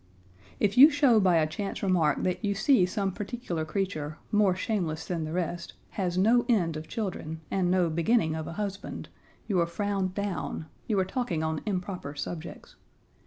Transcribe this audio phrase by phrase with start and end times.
[0.59, 5.05] If you show by a chance remark that you see some particular creature, more shameless
[5.05, 9.09] than the rest, has no end of children, and no beginning of a husband,
[9.45, 12.77] you are frowned down; you are talking on improper subjects.